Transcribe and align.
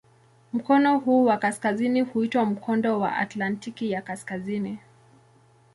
Mkono 0.53 0.97
huu 0.99 1.25
wa 1.25 1.37
kaskazini 1.37 2.01
huitwa 2.01 2.45
"Mkondo 2.45 2.99
wa 2.99 3.15
Atlantiki 3.17 3.91
ya 3.91 4.01
Kaskazini". 4.01 4.79